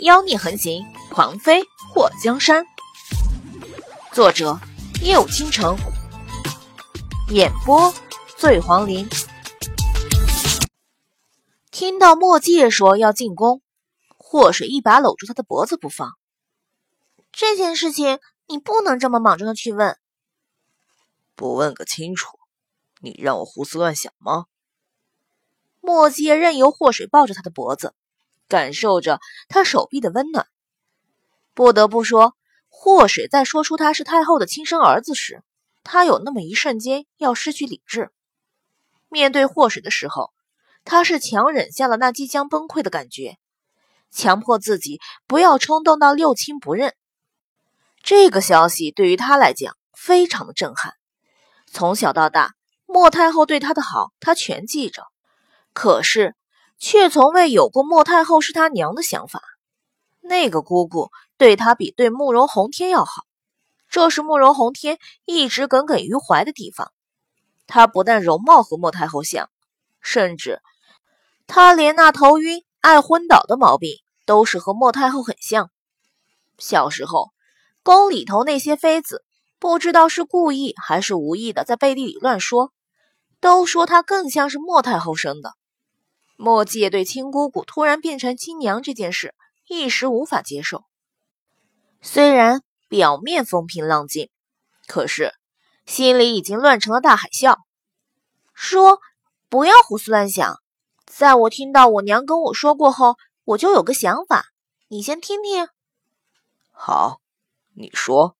[0.00, 1.62] 妖孽横行，狂妃
[1.94, 2.66] 祸江山。
[4.12, 4.60] 作者：
[5.00, 5.74] 夜舞倾城，
[7.30, 7.94] 演播：
[8.36, 9.08] 醉黄林。
[11.70, 13.62] 听到墨界说要进宫，
[14.18, 16.12] 祸水一把搂住他的脖子不放。
[17.32, 19.98] 这件事情你不能这么莽撞的去问，
[21.34, 22.38] 不问个清楚，
[23.00, 24.44] 你让我胡思乱想吗？
[25.80, 27.94] 墨界任由祸水抱着他的脖子。
[28.48, 30.46] 感受着他手臂的温暖，
[31.52, 32.36] 不得不说，
[32.68, 35.42] 祸水在说出他是太后的亲生儿子时，
[35.82, 38.10] 他有那么一瞬间要失去理智。
[39.08, 40.32] 面对祸水的时候，
[40.84, 43.38] 他是强忍下了那即将崩溃的感觉，
[44.10, 46.94] 强迫自己不要冲动到六亲不认。
[48.02, 50.94] 这个消息对于他来讲非常的震撼。
[51.66, 52.54] 从小到大，
[52.86, 55.02] 莫太后对他的好，他全记着。
[55.72, 56.36] 可是。
[56.78, 59.42] 却从未有过莫太后是他娘的想法。
[60.20, 63.24] 那个姑姑对他比对慕容宏天要好，
[63.88, 66.92] 这是慕容宏天一直耿耿于怀的地方。
[67.66, 69.50] 他不但容貌和莫太后像，
[70.00, 70.60] 甚至
[71.46, 75.70] 他连那头晕、爱昏倒的毛病都是和莫太后很像。
[76.58, 77.32] 小时候，
[77.82, 79.24] 宫里头那些妃子
[79.58, 82.72] 不知道是故意还是无意的在背地里乱说，
[83.40, 85.54] 都说他更像是莫太后生的。
[86.36, 89.34] 莫迹对亲姑姑突然变成亲娘这件事
[89.66, 90.84] 一时无法接受，
[92.02, 94.30] 虽然表面风平浪静，
[94.86, 95.34] 可是
[95.86, 97.56] 心里已经乱成了大海啸。
[98.52, 99.00] 说
[99.48, 100.60] 不要胡思乱想，
[101.06, 104.46] 在我听到我娘跟我说过后，我就有个想法，
[104.88, 105.68] 你先听听。
[106.70, 107.20] 好，
[107.74, 108.36] 你说。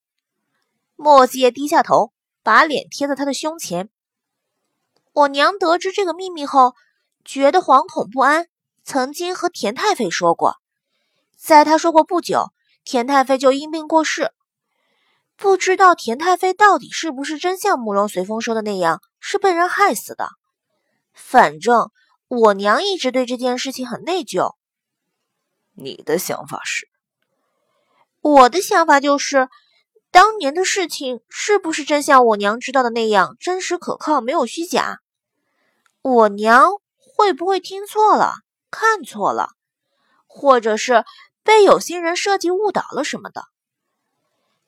[0.96, 3.88] 墨迹低下头，把脸贴在他的胸前。
[5.12, 6.74] 我娘得知这个秘密后。
[7.26, 8.46] 觉得惶恐不安，
[8.84, 10.56] 曾经和田太妃说过，
[11.36, 12.52] 在他说过不久，
[12.84, 14.32] 田太妃就因病过世。
[15.36, 20.30] 不知道田太妃到底是不是真像慕容随风说的那样，是被人害死的。
[21.12, 21.90] 反正
[22.28, 24.54] 我娘一直对这件事情很内疚。
[25.74, 26.88] 你的想法是？
[28.22, 29.48] 我的想法就是，
[30.10, 35.00] 当年的事情是不是真像我娘知道的那样真实可靠，没有虚假？
[36.00, 36.70] 我娘。
[37.16, 38.34] 会不会听错了、
[38.70, 39.52] 看错了，
[40.26, 41.02] 或者是
[41.42, 43.44] 被有心人设计误导了什么的？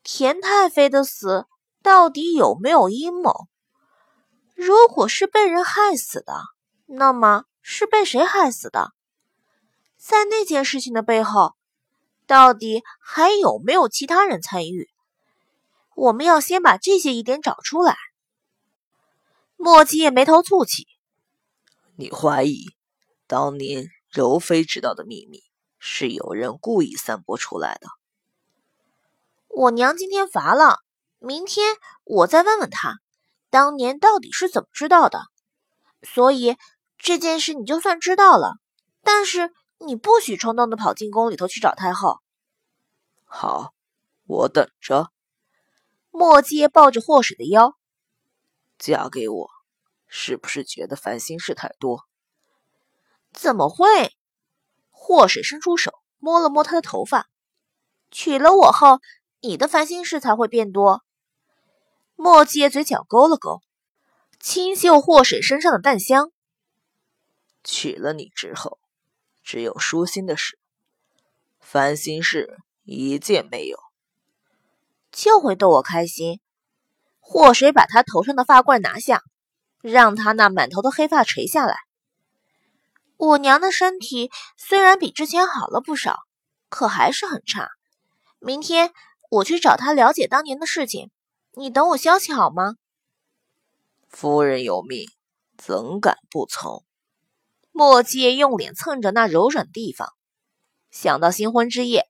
[0.02, 1.46] 田太妃的死
[1.82, 3.48] 到底有没有阴谋？
[4.54, 6.40] 如果是被人害死的，
[6.86, 8.92] 那么是被谁害死的？
[9.98, 11.54] 在那件事情的背后，
[12.26, 14.88] 到底还有没有其他人参与？
[15.94, 17.94] 我们要先把这些疑点找出来。
[19.56, 20.86] 莫七也眉头蹙起。
[22.00, 22.66] 你怀疑，
[23.26, 25.42] 当年柔妃知道的秘密
[25.80, 27.88] 是有人故意散播出来的。
[29.48, 30.78] 我娘今天乏了，
[31.18, 33.00] 明天我再问问她，
[33.50, 35.22] 当年到底是怎么知道的。
[36.04, 36.56] 所以
[36.98, 38.58] 这件事你就算知道了，
[39.02, 42.20] 但是你不许冲动的跑进宫里头去找太后。
[43.24, 43.74] 好，
[44.24, 45.10] 我等着。
[46.12, 47.76] 墨界抱着祸水的腰，
[48.78, 49.57] 嫁给我。
[50.08, 52.08] 是不是觉得烦心事太多？
[53.32, 54.16] 怎么会？
[54.90, 57.28] 祸水伸出手摸了摸他的头发。
[58.10, 59.00] 娶了我后，
[59.40, 61.04] 你的烦心事才会变多。
[62.16, 63.60] 墨迹嘴角勾了勾，
[64.40, 66.32] 轻嗅祸水身上的淡香。
[67.62, 68.78] 娶了你之后，
[69.44, 70.58] 只有舒心的事，
[71.60, 73.78] 烦心事一件没有，
[75.12, 76.40] 就会逗我开心。
[77.20, 79.22] 祸水把他头上的发冠拿下。
[79.80, 81.76] 让他那满头的黑发垂下来。
[83.16, 86.20] 我娘的身体虽然比之前好了不少，
[86.68, 87.68] 可还是很差。
[88.38, 88.92] 明天
[89.30, 91.10] 我去找她了解当年的事情，
[91.54, 92.76] 你等我消息好吗？
[94.08, 95.08] 夫人有命，
[95.56, 96.84] 怎敢不从？
[97.72, 100.08] 莫迹用脸蹭着那柔软地方，
[100.90, 102.06] 想到新婚之夜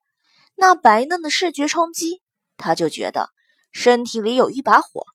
[0.54, 2.22] 那白嫩的视觉冲击，
[2.56, 3.30] 他就觉得
[3.72, 5.06] 身体里有一把火。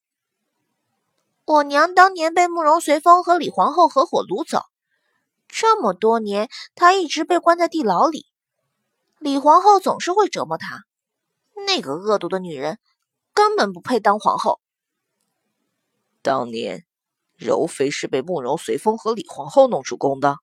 [1.45, 4.61] 我娘当年被慕容随风和李皇后合伙掳走，
[5.49, 8.25] 这么多年，她一直被关在地牢里。
[9.19, 10.85] 李皇后总是会折磨她，
[11.67, 12.79] 那个恶毒的女人
[13.33, 14.61] 根本不配当皇后。
[16.21, 16.85] 当年，
[17.35, 20.37] 柔妃是被慕容随风和李皇后弄出宫的。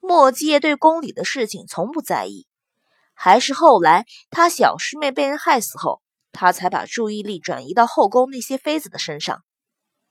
[0.00, 2.48] 莫迹对宫里的事情从不在意，
[3.14, 6.02] 还是后来他小师妹被人害死后，
[6.32, 9.44] 他才把注意力转移到后宫那些妃子的身上。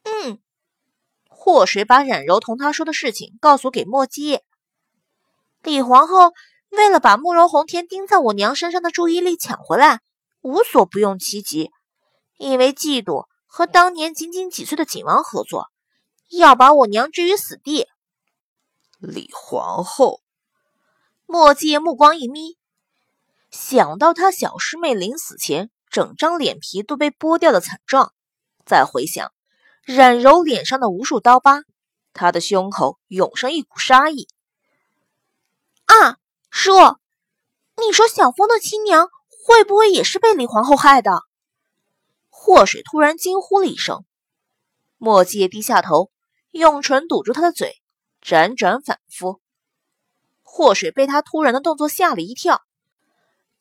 [0.08, 0.40] 嗯，
[1.30, 4.40] 祸水把冉柔同他说的事情告诉给墨姬。
[5.62, 6.34] 李皇后
[6.70, 10.00] 为了把慕容红天盯在我娘身上的注意力抢回来，
[10.42, 11.72] 无所不用其极，
[12.38, 15.68] 因为嫉妒和当年仅仅几岁的景王合作，
[16.30, 17.88] 要把我娘置于死地。
[19.00, 20.22] 李皇后，
[21.26, 22.58] 墨迹目光一眯，
[23.52, 28.14] 想到他小师妹临死前整张脸皮都被剥掉的惨状，
[28.66, 29.32] 再回想
[29.88, 31.64] 冉柔脸上的无数刀疤，
[32.12, 34.28] 他的胸口涌上一股杀意。
[35.86, 36.18] 啊！
[36.50, 36.74] 叔，
[37.78, 39.08] 你说小风的亲娘
[39.46, 41.22] 会不会也是被李皇后害的？
[42.28, 44.04] 祸水突然惊呼了一声，
[44.98, 46.12] 墨迹低下头，
[46.52, 47.82] 用唇堵住他的嘴，
[48.22, 49.40] 辗转反复。
[50.44, 52.62] 祸水被他突然的动作吓了一跳，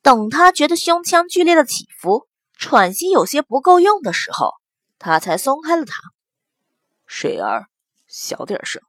[0.03, 2.27] 等他觉得胸腔剧烈的起伏，
[2.59, 4.55] 喘息有些不够用的时候，
[4.99, 5.95] 他才松开了他。
[7.07, 7.67] 水儿，
[8.07, 8.83] 小点声。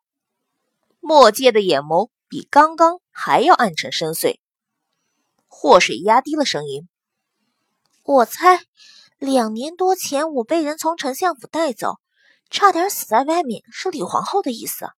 [1.00, 2.10] 墨界的眼眸。
[2.30, 4.42] 比刚刚还要暗沉深邃。
[5.48, 6.90] 祸水压低了声音
[8.04, 8.60] ：“我猜，
[9.18, 12.02] 两年多前我被人从丞相府带走，
[12.50, 14.90] 差点死在外面，是李皇后的意思。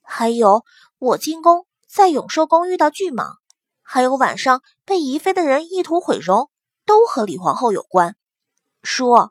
[0.00, 0.64] 还有，
[0.98, 3.34] 我进宫在永寿宫遇到巨蟒，
[3.82, 6.50] 还有晚上被宜妃的人意图毁容，
[6.86, 8.16] 都和李皇后有关。
[8.82, 9.28] 叔，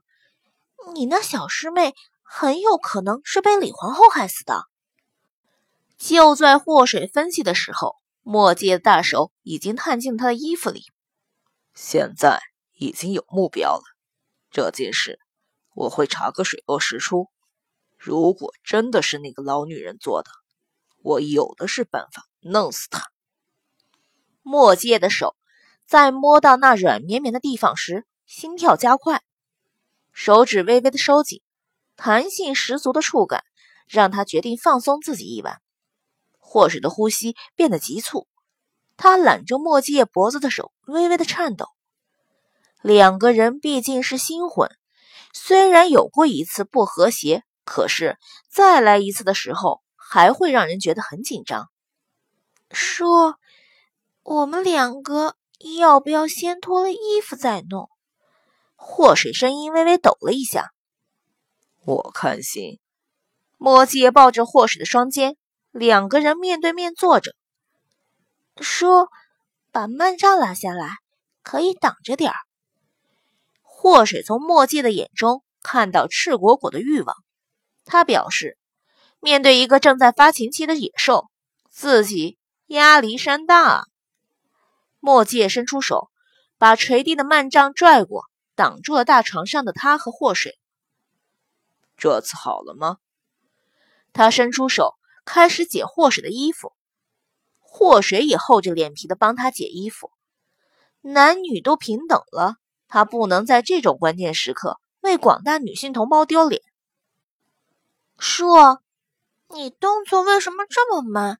[0.94, 1.96] 你那小师妹
[2.30, 4.66] 很有可能是被李皇后害死的。”
[5.98, 10.84] 就在祸水分析的时候，墨界的大手已经探进他的衣服里。
[11.74, 12.40] 现在
[12.74, 13.84] 已经有目标了，
[14.52, 15.20] 这件事
[15.74, 17.30] 我会查个水落石出。
[17.98, 20.30] 如果真的是那个老女人做的，
[21.02, 23.10] 我有的是办法弄死她。
[24.44, 25.36] 墨界的手
[25.88, 29.24] 在摸到那软绵绵的地方时，心跳加快，
[30.12, 31.42] 手指微微的收紧，
[31.98, 33.44] 弹性十足的触感
[33.88, 35.60] 让他决定放松自己一晚。
[36.38, 38.28] 祸水的呼吸变得急促，
[38.96, 41.66] 他揽着墨迹叶脖子的手微微的颤抖。
[42.82, 44.70] 两个人毕竟是新婚，
[45.34, 48.18] 虽然有过一次不和谐，可是
[48.50, 51.68] 再来一次的时候，还会让人觉得很紧张。
[52.72, 53.36] 说，
[54.24, 55.36] 我们两个
[55.80, 57.90] 要不要先脱了衣服再弄？
[58.76, 60.72] 祸水声音微微抖了一下。
[61.88, 62.82] 我看行。
[63.56, 65.38] 墨迹叶抱着祸水的双肩。
[65.72, 67.34] 两个人面对面坐着，
[68.60, 69.10] 说
[69.72, 70.90] ：“把幔帐拉下来，
[71.44, 72.38] 可以挡着点儿。”
[73.62, 77.16] 祸水从墨迹的眼中看到赤果果的欲望，
[77.86, 78.58] 他表示，
[79.20, 81.30] 面对一个正在发情期的野兽，
[81.70, 83.86] 自己压力山大。
[85.00, 86.10] 墨迹伸出手，
[86.58, 88.24] 把垂地的幔帐拽过，
[88.56, 90.58] 挡住了大床上的他和祸水。
[91.98, 92.98] 这次好了吗？
[94.14, 94.96] 他伸出手。
[95.30, 96.72] 开始解祸水的衣服，
[97.60, 100.10] 祸水也厚着脸皮的帮他解衣服。
[101.02, 102.56] 男女都平等了，
[102.88, 106.62] 他不能在这种关键时刻为广大女性同胞丢脸。
[108.18, 108.48] 叔，
[109.50, 111.40] 你动作为什么这么慢？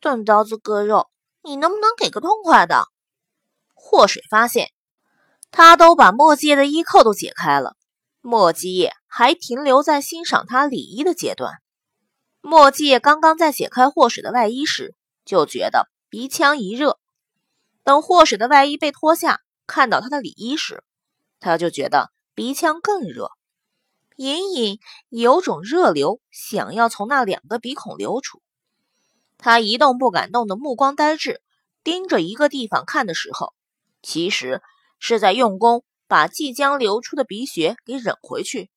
[0.00, 1.10] 钝刀子割肉，
[1.42, 2.86] 你能不能给个痛快的？
[3.74, 4.72] 祸水发现，
[5.50, 7.76] 他都把墨迹叶的衣扣都解开了，
[8.22, 11.54] 墨迹叶还停留在欣赏他里衣的阶段。
[12.42, 14.94] 墨迹刚刚在解开祸水的外衣时，
[15.24, 16.98] 就觉得鼻腔一热。
[17.82, 20.84] 等祸水的外衣被脱下，看到他的里衣时，
[21.38, 23.30] 他就觉得鼻腔更热，
[24.16, 28.42] 隐隐有种热流想要从那两个鼻孔流出。
[29.38, 31.40] 他一动不敢动的目光呆滞，
[31.82, 33.54] 盯着一个地方看的时候，
[34.02, 34.62] 其实
[34.98, 38.68] 是在用功把即将流出的鼻血给忍回去。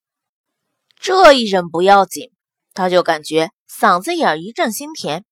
[1.00, 2.32] 这一忍不要紧。
[2.75, 5.25] 他就感觉嗓子眼一阵心甜，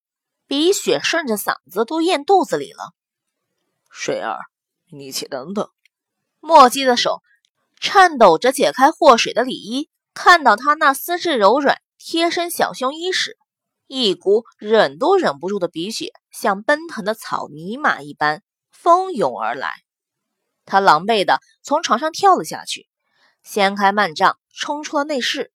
[0.47, 2.91] 鼻血顺着嗓子都咽肚子里了。
[3.91, 4.39] 水儿，
[4.91, 5.69] 你且等等。
[6.39, 7.21] 墨迹的手
[7.79, 13.37] 颤抖着解开祸水的里衣，看到他那丝质柔软、贴身小胸衣时，
[13.85, 18.41] 一股忍都忍不住的鼻血像奔腾的草泥马一般
[18.71, 19.71] 蜂拥而来。
[20.71, 22.87] 他狼狈的从床上跳了下去，
[23.43, 25.51] 掀开幔帐，冲出了内室。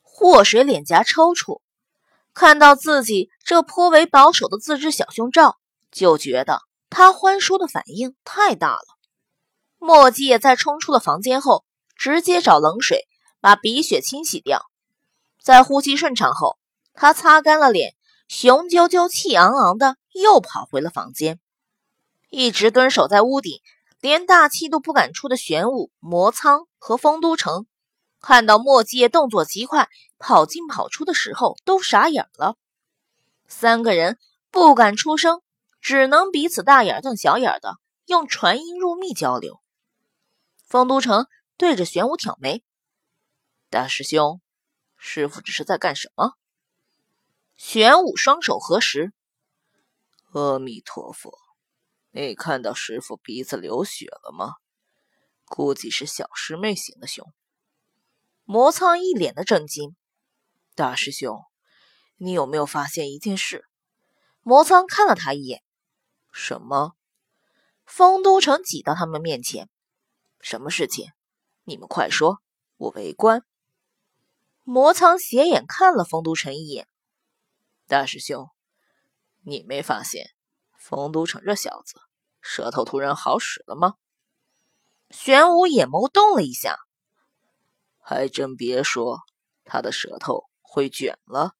[0.00, 1.60] 祸水脸颊抽搐，
[2.34, 5.56] 看到自己这颇为保守的自制小胸罩，
[5.92, 8.98] 就觉得他欢叔的反应太大了。
[9.78, 13.06] 墨迹也在冲出了房间后，直接找冷水
[13.38, 14.66] 把鼻血清洗掉。
[15.40, 16.58] 在呼吸顺畅后，
[16.92, 17.94] 他擦干了脸，
[18.26, 21.38] 雄赳赳、气昂昂的又跑回了房间。
[22.30, 23.60] 一直蹲守在屋顶，
[24.02, 27.66] 连大气都不敢出的玄武、魔苍和丰都城。
[28.20, 32.56] 看到墨迹动作极快，跑进跑出的时候都傻眼了。
[33.46, 34.18] 三个人
[34.50, 35.40] 不敢出声，
[35.80, 39.60] 只能彼此大眼瞪小眼的用传音入密交流。
[40.66, 42.64] 丰都城对着玄武挑眉
[43.70, 44.40] ：“大师兄，
[44.96, 46.32] 师傅这是在干什么？”
[47.54, 49.12] 玄武双手合十
[50.34, 51.38] ：“阿弥陀佛，
[52.12, 54.54] 你看到师傅鼻子流血了吗？
[55.46, 57.32] 估计是小师妹行的凶。”
[58.44, 59.96] 魔苍一脸的震惊
[60.76, 61.42] ：“大师兄，
[62.16, 63.66] 你有没有发现一件事？”
[64.42, 65.62] 魔苍看了他一眼
[66.32, 66.94] ：“什么？”
[67.86, 69.68] 丰都城挤到他们面前。
[70.40, 71.12] 什么事情？
[71.64, 72.42] 你们快说，
[72.76, 73.44] 我围观。
[74.64, 76.88] 魔苍斜眼看了丰都城一眼，
[77.86, 78.50] 大师兄，
[79.42, 80.30] 你没发现
[80.82, 81.94] 丰都城这小子
[82.40, 83.94] 舌头突然好使了吗？
[85.10, 86.76] 玄武眼眸动了一下，
[88.00, 89.20] 还真别说，
[89.64, 91.54] 他的舌头会卷了。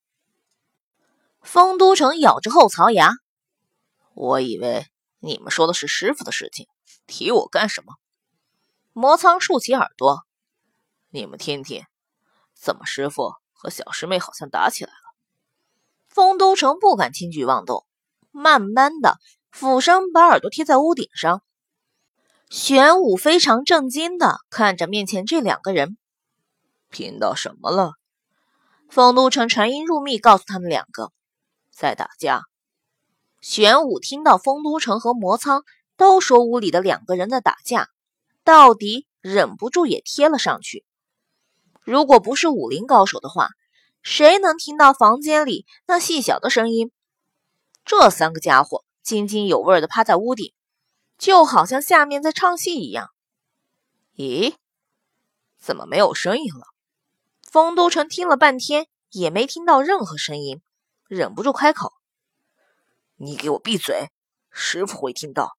[1.40, 3.12] 丰都城咬着后槽牙，
[4.14, 4.88] 我以为
[5.20, 6.66] 你们说的是师傅的事情，
[7.06, 7.94] 提我干什么？
[8.92, 10.26] 魔苍竖起耳朵，
[11.10, 11.86] 你们听听，
[12.54, 15.14] 怎么师傅和小师妹好像打起来了？
[16.08, 17.86] 丰都城不敢轻举妄动，
[18.32, 19.18] 慢慢的
[19.50, 21.42] 俯身把耳朵贴在屋顶上。
[22.50, 25.96] 玄武非常震惊的看着面前这两个人，
[26.90, 27.92] 听到什么了？
[28.90, 31.12] 丰都城传音入密，告诉他们两个
[31.70, 32.42] 在打架。
[33.40, 35.64] 玄武听到丰都城和魔苍
[35.96, 37.88] 都说屋里的两个人在打架。
[38.44, 40.84] 到底忍不住也贴了上去。
[41.84, 43.50] 如果不是武林高手的话，
[44.02, 46.90] 谁能听到房间里那细小的声音？
[47.84, 50.52] 这三个家伙津津有味的趴在屋顶，
[51.18, 53.10] 就好像下面在唱戏一样。
[54.16, 54.54] 咦，
[55.58, 56.66] 怎么没有声音了？
[57.42, 60.62] 丰都城听了半天也没听到任何声音，
[61.06, 61.92] 忍不住开口
[63.16, 64.10] ：“你给我闭嘴，
[64.50, 65.56] 师傅会听到。”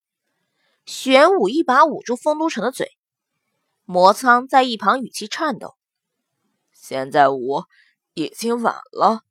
[0.85, 2.97] 玄武一把捂住丰都城的嘴，
[3.85, 5.75] 魔苍在一旁语气颤抖
[6.73, 7.67] ：“现在我
[8.13, 9.23] 已经晚了。”